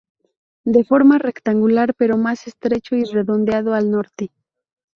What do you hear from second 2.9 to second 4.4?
y redondeado al norte.